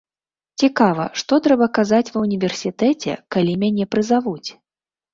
[0.63, 4.49] Цікава, што трэба казаць ва ўніверсітэце, калі мяне прызавуць?